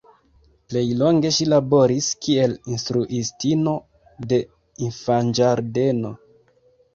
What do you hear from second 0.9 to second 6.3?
longe ŝi laboris kiel instruistino de infanĝardeno.